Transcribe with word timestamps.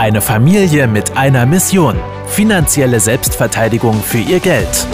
Eine 0.00 0.22
Familie 0.22 0.86
mit 0.86 1.18
einer 1.18 1.44
Mission. 1.44 1.94
Finanzielle 2.26 3.00
Selbstverteidigung 3.00 4.02
für 4.02 4.16
ihr 4.16 4.40
Geld. 4.40 4.86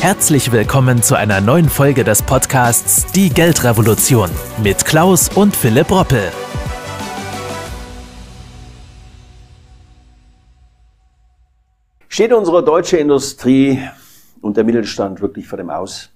Herzlich 0.00 0.50
willkommen 0.50 1.04
zu 1.04 1.14
einer 1.14 1.40
neuen 1.40 1.68
Folge 1.68 2.02
des 2.02 2.20
Podcasts 2.20 3.06
Die 3.12 3.30
Geldrevolution 3.30 4.28
mit 4.64 4.84
Klaus 4.84 5.28
und 5.28 5.54
Philipp 5.54 5.88
Roppel. 5.88 6.32
Steht 12.08 12.32
unsere 12.32 12.64
deutsche 12.64 12.96
Industrie 12.96 13.80
und 14.40 14.56
der 14.56 14.64
Mittelstand 14.64 15.20
wirklich 15.20 15.46
vor 15.46 15.58
dem 15.58 15.70
Aus? 15.70 16.10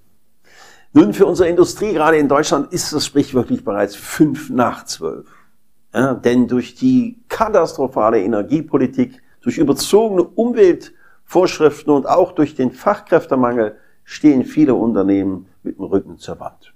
Nun, 0.93 1.15
für 1.15 1.27
unsere 1.27 1.49
Industrie, 1.49 1.93
gerade 1.93 2.17
in 2.17 2.29
Deutschland, 2.29 2.73
ist 2.73 2.93
das 2.93 3.07
sprichwörtlich 3.07 3.65
bereits 3.65 3.95
fünf 3.95 4.51
nach 4.51 4.87
zwölf. 4.87 5.42
Ja, 5.95 6.15
denn 6.15 6.49
durch 6.49 6.75
die 6.75 7.23
katastrophale 7.29 8.23
Energiepolitik, 8.23 9.23
durch 9.43 9.59
überzogene 9.59 10.23
Umweltvorschriften 10.23 11.93
und 11.93 12.09
auch 12.09 12.33
durch 12.33 12.55
den 12.55 12.71
Fachkräftemangel 12.71 13.77
stehen 14.05 14.45
viele 14.45 14.75
Unternehmen 14.75 15.47
mit 15.63 15.79
dem 15.79 15.85
Rücken 15.85 16.19
zur 16.19 16.41
Wand. 16.41 16.75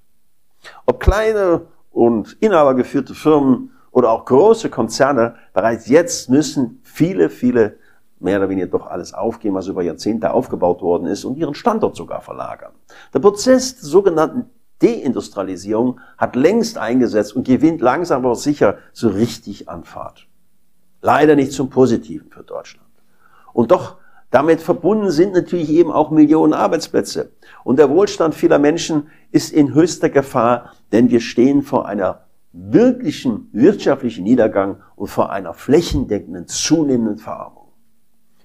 Ob 0.84 1.00
kleine 1.00 1.62
und 1.90 2.36
inhabergeführte 2.40 3.14
Firmen 3.14 3.70
oder 3.90 4.10
auch 4.10 4.26
große 4.26 4.68
Konzerne, 4.68 5.36
bereits 5.54 5.88
jetzt 5.88 6.28
müssen 6.28 6.80
viele, 6.82 7.30
viele 7.30 7.78
mehr 8.18 8.38
oder 8.38 8.48
weniger 8.48 8.66
doch 8.66 8.86
alles 8.86 9.14
aufgeben, 9.14 9.54
was 9.54 9.66
über 9.66 9.82
Jahrzehnte 9.82 10.32
aufgebaut 10.32 10.82
worden 10.82 11.06
ist 11.06 11.24
und 11.24 11.36
ihren 11.36 11.54
Standort 11.54 11.96
sogar 11.96 12.20
verlagern. 12.20 12.72
Der 13.14 13.20
Prozess 13.20 13.76
der 13.76 13.84
sogenannten 13.84 14.50
Deindustrialisierung 14.82 16.00
hat 16.18 16.36
längst 16.36 16.78
eingesetzt 16.78 17.34
und 17.34 17.46
gewinnt 17.46 17.80
langsam 17.80 18.24
aber 18.24 18.34
sicher 18.34 18.78
so 18.92 19.08
richtig 19.08 19.68
an 19.68 19.84
Fahrt. 19.84 20.26
Leider 21.00 21.36
nicht 21.36 21.52
zum 21.52 21.70
Positiven 21.70 22.30
für 22.30 22.42
Deutschland. 22.42 22.86
Und 23.52 23.70
doch 23.70 23.96
damit 24.30 24.60
verbunden 24.60 25.10
sind 25.10 25.32
natürlich 25.32 25.70
eben 25.70 25.90
auch 25.90 26.10
Millionen 26.10 26.52
Arbeitsplätze. 26.52 27.30
Und 27.64 27.78
der 27.78 27.90
Wohlstand 27.90 28.34
vieler 28.34 28.58
Menschen 28.58 29.08
ist 29.30 29.52
in 29.52 29.72
höchster 29.72 30.10
Gefahr, 30.10 30.72
denn 30.92 31.10
wir 31.10 31.20
stehen 31.20 31.62
vor 31.62 31.86
einer 31.86 32.26
wirklichen 32.52 33.48
wirtschaftlichen 33.52 34.24
Niedergang 34.24 34.82
und 34.96 35.08
vor 35.08 35.30
einer 35.30 35.54
flächendeckenden 35.54 36.48
zunehmenden 36.48 37.18
Verarmung. 37.18 37.68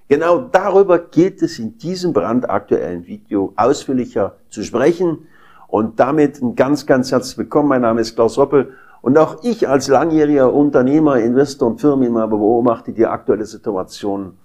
Genau 0.08 0.38
darüber 0.38 0.98
geht 0.98 1.42
es 1.42 1.58
in 1.58 1.78
diesem 1.78 2.12
brandaktuellen 2.12 3.06
Video 3.06 3.54
ausführlicher 3.56 4.36
zu 4.50 4.62
sprechen. 4.62 5.26
Und 5.72 6.00
damit 6.00 6.42
ein 6.42 6.54
ganz, 6.54 6.84
ganz 6.84 7.12
herzlich 7.12 7.38
willkommen. 7.38 7.70
Mein 7.70 7.80
Name 7.80 8.02
ist 8.02 8.14
Klaus 8.14 8.36
Roppel. 8.36 8.74
Und 9.00 9.16
auch 9.16 9.42
ich 9.42 9.70
als 9.70 9.88
langjähriger 9.88 10.52
Unternehmer, 10.52 11.18
Investor 11.18 11.66
und 11.66 11.80
Firmeninhaber 11.80 12.36
beobachte 12.36 12.92
die 12.92 13.06
aktuelle 13.06 13.46
Situation 13.46 14.36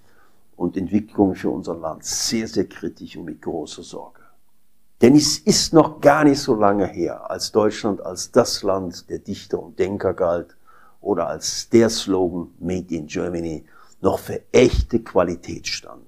und 0.56 0.78
Entwicklung 0.78 1.36
für 1.36 1.50
unser 1.50 1.76
Land 1.76 2.06
sehr, 2.06 2.48
sehr 2.48 2.64
kritisch 2.64 3.18
und 3.18 3.26
mit 3.26 3.42
großer 3.42 3.84
Sorge. 3.84 4.22
Denn 5.02 5.18
es 5.18 5.38
ist 5.40 5.74
noch 5.74 6.00
gar 6.00 6.24
nicht 6.24 6.40
so 6.40 6.56
lange 6.56 6.86
her, 6.86 7.30
als 7.30 7.52
Deutschland 7.52 8.00
als 8.00 8.32
das 8.32 8.64
Land 8.64 9.10
der 9.10 9.20
Dichter 9.20 9.62
und 9.62 9.78
Denker 9.78 10.14
galt 10.14 10.56
oder 11.02 11.28
als 11.28 11.68
der 11.68 11.90
Slogan 11.90 12.52
Made 12.58 12.96
in 12.96 13.08
Germany 13.08 13.66
noch 14.00 14.20
für 14.20 14.44
echte 14.54 15.02
Qualität 15.02 15.68
stand. 15.68 16.07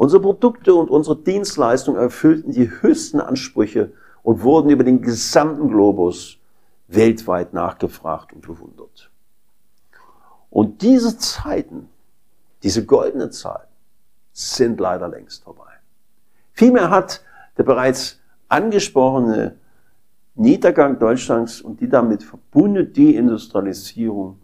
Unsere 0.00 0.22
Produkte 0.22 0.74
und 0.74 0.88
unsere 0.88 1.14
Dienstleistungen 1.14 2.00
erfüllten 2.00 2.52
die 2.52 2.70
höchsten 2.70 3.20
Ansprüche 3.20 3.92
und 4.22 4.42
wurden 4.42 4.70
über 4.70 4.82
den 4.82 5.02
gesamten 5.02 5.68
Globus 5.68 6.38
weltweit 6.88 7.52
nachgefragt 7.52 8.32
und 8.32 8.40
bewundert. 8.40 9.10
Und 10.48 10.80
diese 10.80 11.18
Zeiten, 11.18 11.90
diese 12.62 12.86
goldene 12.86 13.28
Zeiten, 13.28 13.68
sind 14.32 14.80
leider 14.80 15.06
längst 15.06 15.44
vorbei. 15.44 15.70
Vielmehr 16.54 16.88
hat 16.88 17.22
der 17.58 17.64
bereits 17.64 18.20
angesprochene 18.48 19.56
Niedergang 20.34 20.98
Deutschlands 20.98 21.60
und 21.60 21.78
die 21.78 21.90
damit 21.90 22.22
verbundene 22.22 22.86
Deindustrialisierung 22.86 24.38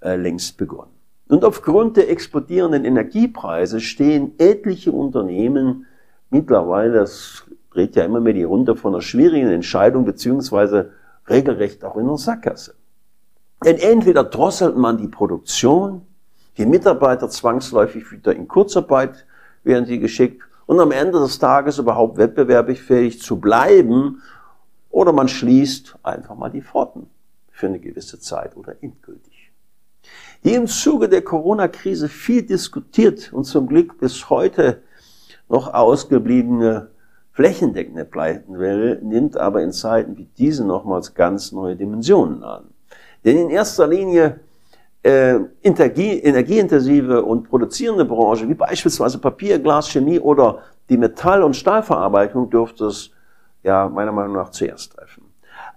äh, 0.00 0.14
längst 0.14 0.56
begonnen. 0.56 0.91
Und 1.32 1.46
aufgrund 1.46 1.96
der 1.96 2.10
explodierenden 2.10 2.84
Energiepreise 2.84 3.80
stehen 3.80 4.34
etliche 4.36 4.92
Unternehmen 4.92 5.86
mittlerweile, 6.28 6.92
das 6.98 7.44
dreht 7.70 7.96
ja 7.96 8.04
immer 8.04 8.20
mehr 8.20 8.34
die 8.34 8.42
Runde 8.42 8.76
von 8.76 8.92
einer 8.92 9.00
schwierigen 9.00 9.48
Entscheidung, 9.48 10.04
beziehungsweise 10.04 10.90
regelrecht 11.30 11.86
auch 11.86 11.96
in 11.96 12.06
der 12.06 12.18
Sackgasse. 12.18 12.74
Denn 13.64 13.78
entweder 13.78 14.24
drosselt 14.24 14.76
man 14.76 14.98
die 14.98 15.08
Produktion, 15.08 16.02
die 16.58 16.66
Mitarbeiter 16.66 17.30
zwangsläufig 17.30 18.12
wieder 18.12 18.36
in 18.36 18.46
Kurzarbeit 18.46 19.24
werden 19.64 19.86
sie 19.86 20.00
geschickt 20.00 20.42
und 20.66 20.80
am 20.80 20.90
Ende 20.90 21.18
des 21.18 21.38
Tages 21.38 21.78
überhaupt 21.78 22.18
wettbewerbsfähig 22.18 23.22
zu 23.22 23.40
bleiben, 23.40 24.20
oder 24.90 25.14
man 25.14 25.28
schließt 25.28 25.96
einfach 26.02 26.34
mal 26.34 26.50
die 26.50 26.60
Pforten 26.60 27.06
für 27.50 27.68
eine 27.68 27.78
gewisse 27.78 28.20
Zeit 28.20 28.54
oder 28.54 28.74
endgültig. 28.82 29.41
Die 30.44 30.54
im 30.54 30.66
Zuge 30.66 31.08
der 31.08 31.22
Corona-Krise 31.22 32.08
viel 32.08 32.42
diskutiert 32.42 33.32
und 33.32 33.44
zum 33.44 33.68
Glück 33.68 33.98
bis 33.98 34.28
heute 34.28 34.82
noch 35.48 35.72
ausgebliebene 35.72 36.88
flächendeckende 37.32 38.04
Pleitenwelle 38.04 38.98
nimmt 39.02 39.36
aber 39.36 39.62
in 39.62 39.72
Zeiten 39.72 40.16
wie 40.16 40.28
diesen 40.36 40.66
nochmals 40.66 41.14
ganz 41.14 41.52
neue 41.52 41.76
Dimensionen 41.76 42.42
an. 42.42 42.64
Denn 43.24 43.38
in 43.38 43.50
erster 43.50 43.86
Linie 43.86 44.40
äh, 45.02 45.38
Energie, 45.62 46.18
energieintensive 46.18 47.24
und 47.24 47.48
produzierende 47.48 48.04
Branche, 48.04 48.48
wie 48.48 48.54
beispielsweise 48.54 49.18
Papier, 49.18 49.58
Glas, 49.58 49.88
Chemie 49.88 50.18
oder 50.18 50.58
die 50.88 50.96
Metall- 50.96 51.42
und 51.42 51.54
Stahlverarbeitung, 51.54 52.50
dürfte 52.50 52.86
es 52.86 53.10
ja 53.62 53.88
meiner 53.88 54.12
Meinung 54.12 54.34
nach 54.34 54.50
zuerst 54.50 54.92
treffen. 54.92 55.24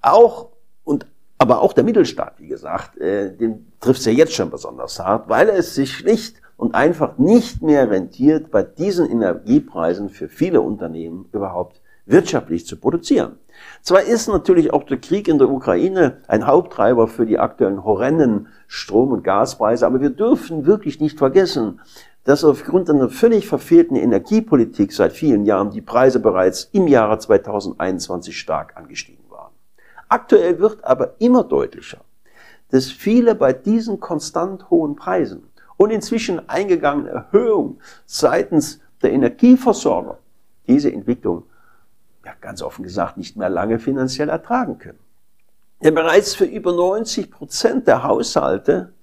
Auch 0.02 0.50
und 0.84 1.06
aber 1.38 1.62
auch 1.62 1.74
der 1.74 1.84
Mittelstand, 1.84 2.34
wie 2.38 2.48
gesagt, 2.48 2.98
äh, 2.98 3.36
den 3.36 3.72
trifft 3.80 4.00
es 4.00 4.06
ja 4.06 4.12
jetzt 4.12 4.34
schon 4.34 4.50
besonders 4.50 5.00
hart, 5.00 5.30
weil 5.30 5.50
es 5.50 5.76
sich 5.76 5.94
schlicht 5.94 6.38
und 6.58 6.76
einfach 6.76 7.18
nicht 7.18 7.62
mehr 7.62 7.90
rentiert, 7.90 8.52
bei 8.52 8.64
diesen 8.64 9.10
Energiepreisen 9.10 10.10
für 10.10 10.30
viele 10.30 10.62
Unternehmen 10.62 11.28
überhaupt 11.34 11.82
wirtschaftlich 12.06 12.66
zu 12.66 12.78
produzieren. 12.78 13.38
Zwar 13.82 14.04
ist 14.04 14.28
natürlich 14.28 14.74
auch 14.74 14.84
der 14.84 14.98
Krieg 14.98 15.28
in 15.28 15.40
der 15.40 15.50
Ukraine 15.50 16.18
ein 16.28 16.46
Haupttreiber 16.46 17.08
für 17.08 17.26
die 17.26 17.40
aktuellen 17.40 17.84
horrenden 17.84 18.48
Strom- 18.68 19.12
und 19.12 19.24
Gaspreise, 19.24 19.86
aber 19.86 20.02
wir 20.02 20.12
dürfen 20.12 20.66
wirklich 20.66 21.00
nicht 21.00 21.18
vergessen, 21.18 21.82
dass 22.24 22.44
aufgrund 22.44 22.90
einer 22.90 23.10
völlig 23.10 23.48
verfehlten 23.48 23.96
Energiepolitik 23.96 24.94
seit 24.94 25.14
vielen 25.14 25.46
Jahren 25.46 25.72
die 25.72 25.82
Preise 25.82 26.20
bereits 26.20 26.70
im 26.72 26.88
Jahre 26.88 27.20
2021 27.20 28.38
stark 28.38 28.76
angestiegen. 28.78 29.25
Aktuell 30.08 30.60
wird 30.60 30.84
aber 30.84 31.16
immer 31.20 31.44
deutlicher, 31.44 32.00
dass 32.70 32.92
viele 32.92 33.36
bei 33.36 33.54
diesen 33.54 34.00
konstant 34.00 34.70
hohen 34.70 34.96
Preisen 34.96 35.50
und 35.78 35.92
inzwischen 35.92 36.48
eingegangenen 36.50 37.14
Erhöhungen 37.14 37.80
seitens 38.06 38.80
der 39.02 39.14
Energieversorger 39.14 40.18
diese 40.68 40.92
Entwicklung, 40.92 41.44
ja 42.24 42.34
ganz 42.42 42.62
offen 42.62 42.84
gesagt, 42.84 43.18
nicht 43.18 43.38
mehr 43.38 43.50
lange 43.50 43.80
finanziell 43.80 44.30
ertragen 44.30 44.78
können. 44.78 45.00
Denn 45.84 45.94
bereits 45.94 46.34
für 46.34 46.46
über 46.46 46.72
90 46.72 47.30
Prozent 47.30 47.88
der 47.88 48.04
Haushalte, 48.04 48.94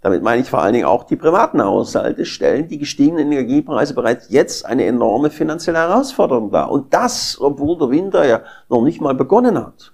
damit 0.00 0.22
meine 0.22 0.42
ich 0.42 0.50
vor 0.50 0.60
allen 0.60 0.72
Dingen 0.72 0.86
auch 0.86 1.04
die 1.04 1.16
privaten 1.16 1.62
Haushalte, 1.62 2.24
stellen 2.24 2.66
die 2.66 2.78
gestiegenen 2.78 3.30
Energiepreise 3.30 3.94
bereits 3.94 4.28
jetzt 4.30 4.66
eine 4.66 4.84
enorme 4.84 5.30
finanzielle 5.30 5.78
Herausforderung 5.78 6.50
dar. 6.50 6.72
Und 6.72 6.92
das, 6.92 7.38
obwohl 7.40 7.78
der 7.78 7.90
Winter 7.90 8.26
ja 8.26 8.42
noch 8.68 8.82
nicht 8.82 9.00
mal 9.00 9.14
begonnen 9.14 9.56
hat. 9.56 9.92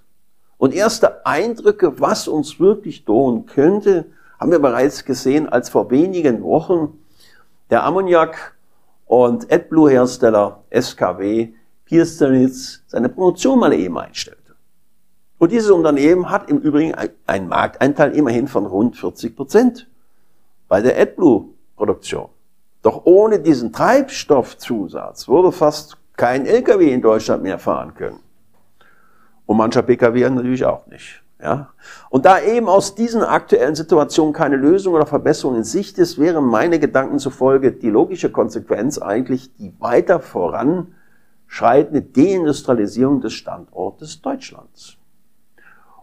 Und 0.59 0.73
erste 0.73 1.25
Eindrücke, 1.25 2.01
was 2.01 2.27
uns 2.27 2.59
wirklich 2.59 3.05
drohen 3.05 3.45
könnte, 3.45 4.05
haben 4.37 4.51
wir 4.51 4.59
bereits 4.59 5.05
gesehen, 5.05 5.47
als 5.47 5.69
vor 5.69 5.89
wenigen 5.89 6.43
Wochen 6.43 6.99
der 7.69 7.85
Ammoniak- 7.85 8.53
und 9.05 9.51
AdBlue-Hersteller 9.51 10.63
SKW 10.69 11.53
Piersteritz 11.85 12.83
seine 12.87 13.07
Produktion 13.07 13.57
mal 13.57 13.73
eben 13.73 13.97
einstellte. 13.97 14.55
Und 15.37 15.53
dieses 15.53 15.71
Unternehmen 15.71 16.29
hat 16.29 16.49
im 16.49 16.59
Übrigen 16.59 16.93
einen 17.25 17.47
Markteinteil 17.47 18.13
immerhin 18.13 18.49
von 18.49 18.65
rund 18.65 18.97
40 18.97 19.37
Prozent 19.37 19.87
bei 20.67 20.81
der 20.81 20.99
AdBlue-Produktion. 20.99 22.27
Doch 22.81 23.05
ohne 23.05 23.39
diesen 23.39 23.71
Treibstoffzusatz 23.71 25.29
würde 25.29 25.53
fast 25.53 25.95
kein 26.17 26.45
LKW 26.45 26.91
in 26.93 27.01
Deutschland 27.01 27.43
mehr 27.43 27.59
fahren 27.59 27.93
können. 27.93 28.19
Und 29.49 29.57
mancher 29.57 29.81
Pkw 29.81 30.29
natürlich 30.29 30.63
auch 30.63 30.85
nicht. 30.85 31.23
Ja? 31.41 31.69
Und 32.11 32.25
da 32.25 32.39
eben 32.39 32.69
aus 32.69 32.93
diesen 32.93 33.23
aktuellen 33.23 33.73
Situationen 33.73 34.31
keine 34.31 34.57
Lösung 34.57 34.93
oder 34.93 35.07
Verbesserung 35.07 35.55
in 35.55 35.63
Sicht 35.63 35.97
ist, 35.97 36.19
wäre 36.19 36.39
meine 36.39 36.77
Gedanken 36.77 37.17
zufolge 37.17 37.71
die 37.71 37.89
logische 37.89 38.31
Konsequenz 38.31 38.99
eigentlich 38.99 39.51
die 39.55 39.73
weiter 39.79 40.19
voranschreitende 40.19 42.03
Deindustrialisierung 42.03 43.21
des 43.21 43.33
Standortes 43.33 44.21
Deutschlands. 44.21 44.97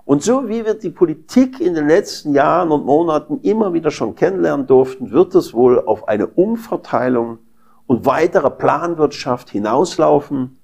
Und 0.05 0.25
so 0.25 0.49
wie 0.49 0.65
wir 0.65 0.75
die 0.75 0.91
Politik 0.91 1.61
in 1.61 1.75
den 1.75 1.87
letzten 1.87 2.35
Jahren 2.35 2.73
und 2.73 2.85
Monaten 2.85 3.39
immer 3.43 3.73
wieder 3.73 3.93
schon 3.93 4.17
kennenlernen 4.17 4.67
durften, 4.67 5.13
wird 5.13 5.37
es 5.37 5.55
wohl 5.55 5.79
auf 5.79 6.09
eine 6.09 6.27
Umverteilung 6.27 7.39
und 7.87 8.07
weitere 8.07 8.51
Planwirtschaft 8.51 9.51
hinauslaufen, 9.51 10.59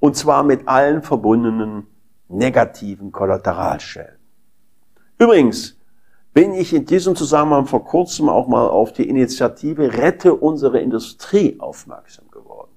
und 0.00 0.16
zwar 0.16 0.42
mit 0.42 0.66
allen 0.68 1.02
verbundenen 1.02 1.86
negativen 2.36 3.12
Kollateralschäden. 3.12 4.18
Übrigens 5.18 5.76
bin 6.32 6.52
ich 6.54 6.74
in 6.74 6.84
diesem 6.84 7.14
Zusammenhang 7.14 7.66
vor 7.66 7.84
kurzem 7.84 8.28
auch 8.28 8.48
mal 8.48 8.66
auf 8.66 8.92
die 8.92 9.08
Initiative 9.08 9.96
Rette 9.96 10.34
unsere 10.34 10.80
Industrie 10.80 11.56
aufmerksam 11.60 12.30
geworden. 12.30 12.70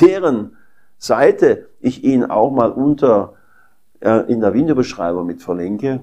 Deren 0.00 0.56
Seite 0.98 1.68
ich 1.80 2.02
Ihnen 2.02 2.30
auch 2.30 2.50
mal 2.50 2.70
unter 2.70 3.34
äh, 4.00 4.30
in 4.30 4.40
der 4.40 4.54
Videobeschreibung 4.54 5.26
mit 5.26 5.42
verlinke. 5.42 6.00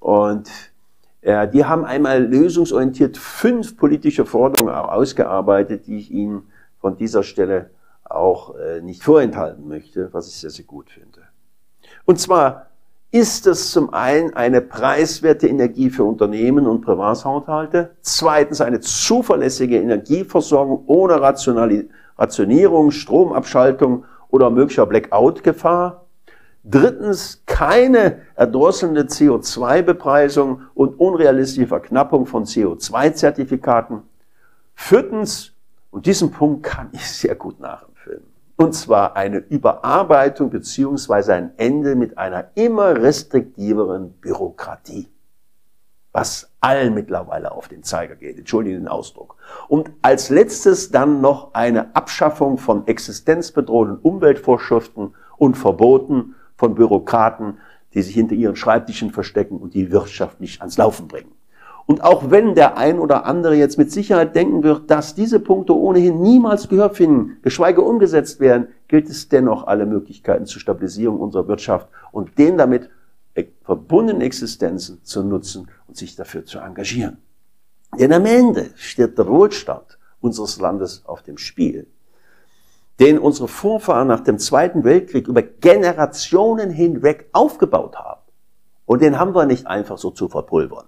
Und 0.00 0.50
äh, 1.20 1.48
die 1.48 1.64
haben 1.64 1.84
einmal 1.84 2.24
lösungsorientiert 2.24 3.16
fünf 3.16 3.76
politische 3.76 4.24
Forderungen 4.24 4.74
ausgearbeitet, 4.74 5.86
die 5.86 5.98
ich 5.98 6.10
Ihnen 6.10 6.50
von 6.80 6.96
dieser 6.96 7.22
Stelle 7.22 7.70
auch 8.04 8.54
äh, 8.56 8.80
nicht 8.80 9.02
vorenthalten 9.02 9.68
möchte, 9.68 10.12
was 10.12 10.28
ich 10.28 10.34
sehr, 10.34 10.50
sehr 10.50 10.64
gut 10.64 10.90
finde. 10.90 11.27
Und 12.08 12.18
zwar 12.18 12.68
ist 13.10 13.46
es 13.46 13.70
zum 13.70 13.92
einen 13.92 14.32
eine 14.32 14.62
preiswerte 14.62 15.46
Energie 15.46 15.90
für 15.90 16.04
Unternehmen 16.04 16.66
und 16.66 16.80
Privathaushalte, 16.80 17.90
zweitens 18.00 18.62
eine 18.62 18.80
zuverlässige 18.80 19.76
Energieversorgung 19.76 20.84
ohne 20.86 21.20
Rationierung, 21.20 22.92
Stromabschaltung 22.92 24.06
oder 24.30 24.48
möglicher 24.48 24.86
Blackout-Gefahr, 24.86 26.06
Drittens 26.64 27.42
keine 27.46 28.22
erdrosselnde 28.36 29.02
CO2-Bepreisung 29.02 30.62
und 30.74 30.98
unrealistische 30.98 31.66
Verknappung 31.66 32.24
von 32.26 32.44
CO2-Zertifikaten. 32.44 34.02
Viertens, 34.74 35.52
und 35.90 36.06
diesen 36.06 36.30
Punkt 36.30 36.62
kann 36.62 36.88
ich 36.92 37.06
sehr 37.06 37.34
gut 37.34 37.60
nachempfinden, 37.60 38.32
und 38.58 38.74
zwar 38.74 39.16
eine 39.16 39.38
Überarbeitung 39.38 40.50
beziehungsweise 40.50 41.32
ein 41.32 41.52
Ende 41.58 41.94
mit 41.94 42.18
einer 42.18 42.50
immer 42.56 43.00
restriktiveren 43.00 44.14
Bürokratie, 44.14 45.08
was 46.10 46.50
allen 46.60 46.92
mittlerweile 46.92 47.52
auf 47.52 47.68
den 47.68 47.84
Zeiger 47.84 48.16
geht, 48.16 48.36
entschuldigen 48.36 48.80
den 48.80 48.88
Ausdruck. 48.88 49.36
Und 49.68 49.92
als 50.02 50.28
letztes 50.28 50.90
dann 50.90 51.20
noch 51.20 51.54
eine 51.54 51.94
Abschaffung 51.94 52.58
von 52.58 52.84
existenzbedrohenden 52.88 53.98
Umweltvorschriften 53.98 55.14
und 55.36 55.56
Verboten 55.56 56.34
von 56.56 56.74
Bürokraten, 56.74 57.58
die 57.94 58.02
sich 58.02 58.14
hinter 58.14 58.34
ihren 58.34 58.56
Schreibtischen 58.56 59.12
verstecken 59.12 59.58
und 59.58 59.74
die 59.74 59.92
Wirtschaft 59.92 60.40
nicht 60.40 60.60
ans 60.62 60.76
Laufen 60.76 61.06
bringen. 61.06 61.30
Und 61.88 62.04
auch 62.04 62.30
wenn 62.30 62.54
der 62.54 62.76
ein 62.76 62.98
oder 62.98 63.24
andere 63.24 63.56
jetzt 63.56 63.78
mit 63.78 63.90
Sicherheit 63.90 64.36
denken 64.36 64.62
wird, 64.62 64.90
dass 64.90 65.14
diese 65.14 65.40
Punkte 65.40 65.74
ohnehin 65.74 66.20
niemals 66.20 66.68
Gehör 66.68 66.90
finden, 66.90 67.38
geschweige 67.42 67.80
umgesetzt 67.80 68.40
werden, 68.40 68.68
gilt 68.88 69.08
es 69.08 69.30
dennoch, 69.30 69.66
alle 69.66 69.86
Möglichkeiten 69.86 70.44
zur 70.44 70.60
Stabilisierung 70.60 71.18
unserer 71.18 71.48
Wirtschaft 71.48 71.88
und 72.12 72.38
den 72.38 72.58
damit 72.58 72.90
verbundenen 73.62 74.20
Existenzen 74.20 75.02
zu 75.02 75.22
nutzen 75.24 75.68
und 75.86 75.96
sich 75.96 76.14
dafür 76.14 76.44
zu 76.44 76.58
engagieren. 76.58 77.16
Denn 77.98 78.12
am 78.12 78.26
Ende 78.26 78.66
steht 78.74 79.16
der 79.16 79.26
Wohlstand 79.26 79.98
unseres 80.20 80.60
Landes 80.60 81.02
auf 81.06 81.22
dem 81.22 81.38
Spiel 81.38 81.86
den 83.00 83.18
unsere 83.18 83.48
Vorfahren 83.48 84.08
nach 84.08 84.20
dem 84.20 84.38
Zweiten 84.38 84.84
Weltkrieg 84.84 85.28
über 85.28 85.42
Generationen 85.42 86.70
hinweg 86.70 87.28
aufgebaut 87.32 87.96
haben. 87.96 88.20
Und 88.86 89.02
den 89.02 89.18
haben 89.18 89.34
wir 89.34 89.46
nicht 89.46 89.66
einfach 89.66 89.98
so 89.98 90.10
zu 90.10 90.28
verpulvern. 90.28 90.86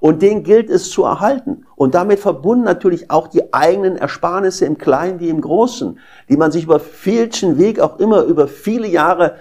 Und 0.00 0.22
den 0.22 0.42
gilt 0.42 0.70
es 0.70 0.90
zu 0.90 1.04
erhalten. 1.04 1.66
Und 1.76 1.94
damit 1.94 2.20
verbunden 2.20 2.64
natürlich 2.64 3.10
auch 3.10 3.28
die 3.28 3.52
eigenen 3.52 3.96
Ersparnisse 3.96 4.66
im 4.66 4.78
Kleinen 4.78 5.20
wie 5.20 5.28
im 5.28 5.40
Großen, 5.40 5.98
die 6.28 6.36
man 6.36 6.52
sich 6.52 6.64
über 6.64 6.80
vielchen 6.80 7.58
Weg 7.58 7.80
auch 7.80 7.98
immer 7.98 8.22
über 8.22 8.48
viele 8.48 8.86
Jahre 8.86 9.36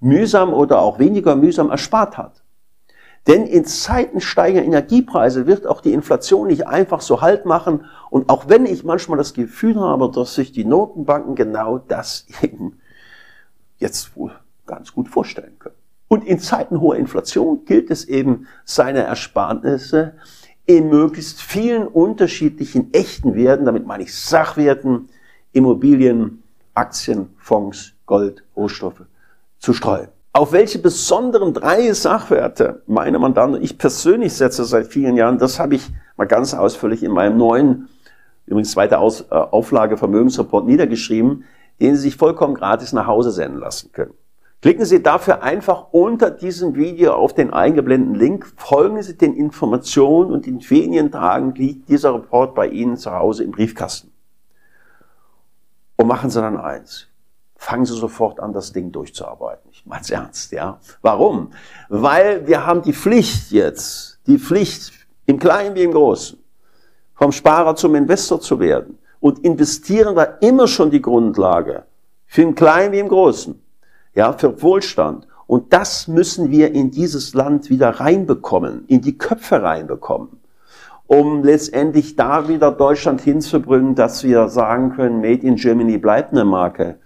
mühsam 0.00 0.52
oder 0.52 0.80
auch 0.80 0.98
weniger 0.98 1.36
mühsam 1.36 1.70
erspart 1.70 2.16
hat. 2.18 2.42
Denn 3.26 3.46
in 3.46 3.66
Zeiten 3.66 4.20
steigender 4.20 4.64
Energiepreise 4.64 5.46
wird 5.46 5.66
auch 5.66 5.82
die 5.82 5.92
Inflation 5.92 6.46
nicht 6.46 6.66
einfach 6.66 7.02
so 7.02 7.20
Halt 7.20 7.44
machen. 7.44 7.84
Und 8.08 8.30
auch 8.30 8.48
wenn 8.48 8.64
ich 8.64 8.82
manchmal 8.82 9.18
das 9.18 9.34
Gefühl 9.34 9.78
habe, 9.78 10.10
dass 10.10 10.34
sich 10.34 10.52
die 10.52 10.64
Notenbanken 10.64 11.34
genau 11.34 11.78
das 11.78 12.26
eben 12.42 12.80
jetzt 13.78 14.16
wohl 14.16 14.32
ganz 14.66 14.92
gut 14.92 15.08
vorstellen 15.08 15.58
können. 15.58 15.79
Und 16.12 16.24
in 16.24 16.40
Zeiten 16.40 16.80
hoher 16.80 16.96
Inflation 16.96 17.64
gilt 17.66 17.88
es 17.88 18.04
eben, 18.04 18.48
seine 18.64 19.04
Ersparnisse 19.04 20.14
in 20.66 20.88
möglichst 20.88 21.40
vielen 21.40 21.86
unterschiedlichen 21.86 22.92
echten 22.92 23.36
Werten, 23.36 23.64
damit 23.64 23.86
meine 23.86 24.02
ich 24.02 24.12
Sachwerten, 24.12 25.08
Immobilien, 25.52 26.42
Aktien, 26.74 27.28
Fonds, 27.38 27.92
Gold, 28.06 28.42
Rohstoffe, 28.56 29.04
zu 29.60 29.72
streuen. 29.72 30.08
Auf 30.32 30.50
welche 30.50 30.80
besonderen 30.80 31.54
drei 31.54 31.92
Sachwerte 31.92 32.82
meine 32.88 33.20
Mandanten 33.20 33.58
und 33.58 33.62
ich 33.62 33.78
persönlich 33.78 34.32
setze 34.32 34.64
seit 34.64 34.88
vielen 34.88 35.16
Jahren, 35.16 35.38
das 35.38 35.60
habe 35.60 35.76
ich 35.76 35.92
mal 36.16 36.26
ganz 36.26 36.54
ausführlich 36.54 37.04
in 37.04 37.12
meinem 37.12 37.36
neuen, 37.36 37.88
übrigens 38.46 38.72
zweite 38.72 38.96
äh, 38.96 38.98
Auflage 38.98 39.96
Vermögensreport 39.96 40.66
niedergeschrieben, 40.66 41.44
den 41.80 41.94
Sie 41.94 42.02
sich 42.02 42.16
vollkommen 42.16 42.54
gratis 42.54 42.92
nach 42.92 43.06
Hause 43.06 43.30
senden 43.30 43.60
lassen 43.60 43.92
können. 43.92 44.14
Klicken 44.62 44.84
Sie 44.84 45.02
dafür 45.02 45.42
einfach 45.42 45.86
unter 45.92 46.30
diesem 46.30 46.74
Video 46.74 47.14
auf 47.14 47.34
den 47.34 47.50
eingeblendeten 47.52 48.14
Link, 48.14 48.52
folgen 48.56 49.02
Sie 49.02 49.16
den 49.16 49.34
Informationen 49.34 50.32
und 50.32 50.46
in 50.46 50.60
wenigen 50.68 51.10
Tagen 51.10 51.54
liegt 51.54 51.88
dieser 51.88 52.14
Report 52.14 52.54
bei 52.54 52.68
Ihnen 52.68 52.96
zu 52.96 53.10
Hause 53.12 53.44
im 53.44 53.52
Briefkasten. 53.52 54.12
Und 55.96 56.06
machen 56.06 56.30
Sie 56.30 56.40
dann 56.40 56.58
eins 56.58 57.10
fangen 57.60 57.84
Sie 57.84 57.92
sofort 57.92 58.40
an, 58.40 58.54
das 58.54 58.72
Ding 58.72 58.90
durchzuarbeiten. 58.90 59.70
Ich 59.70 59.84
meine 59.84 60.00
es 60.00 60.10
ernst, 60.10 60.50
ja. 60.52 60.80
Warum? 61.02 61.52
Weil 61.90 62.46
wir 62.46 62.66
haben 62.66 62.80
die 62.80 62.94
Pflicht 62.94 63.50
jetzt, 63.50 64.18
die 64.26 64.38
Pflicht, 64.38 64.92
im 65.26 65.38
Kleinen 65.38 65.74
wie 65.74 65.82
im 65.82 65.92
Großen, 65.92 66.42
vom 67.14 67.32
Sparer 67.32 67.76
zum 67.76 67.94
Investor 67.94 68.40
zu 68.40 68.58
werden. 68.60 68.98
Und 69.20 69.40
investieren 69.40 70.16
war 70.16 70.42
immer 70.42 70.66
schon 70.66 70.90
die 70.90 71.02
Grundlage. 71.02 71.84
Für 72.26 72.42
im 72.42 72.54
Kleinen 72.54 72.92
wie 72.92 72.98
im 72.98 73.08
Großen. 73.08 73.62
Ja, 74.14 74.32
für 74.32 74.60
Wohlstand. 74.62 75.26
Und 75.46 75.72
das 75.72 76.08
müssen 76.08 76.50
wir 76.50 76.72
in 76.72 76.90
dieses 76.90 77.34
Land 77.34 77.70
wieder 77.70 77.88
reinbekommen, 77.90 78.84
in 78.86 79.00
die 79.00 79.18
Köpfe 79.18 79.62
reinbekommen 79.62 80.40
um 81.10 81.42
letztendlich 81.42 82.14
da 82.14 82.46
wieder 82.46 82.70
Deutschland 82.70 83.20
hinzubringen, 83.20 83.96
dass 83.96 84.22
wir 84.22 84.48
sagen 84.48 84.92
können, 84.94 85.20
Made 85.20 85.44
in 85.44 85.56
Germany 85.56 85.98
bleibt 85.98 86.30
eine 86.30 86.44
Marke. 86.44 87.00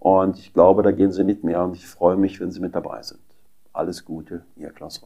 Und 0.00 0.36
ich 0.36 0.52
glaube, 0.52 0.82
da 0.82 0.90
gehen 0.90 1.12
Sie 1.12 1.22
mit 1.22 1.44
mir 1.44 1.60
und 1.60 1.76
ich 1.76 1.86
freue 1.86 2.16
mich, 2.16 2.40
wenn 2.40 2.50
Sie 2.50 2.58
mit 2.58 2.74
dabei 2.74 3.02
sind. 3.02 3.20
Alles 3.72 4.04
Gute, 4.04 4.42
Ihr 4.56 4.70
Klaus. 4.70 5.00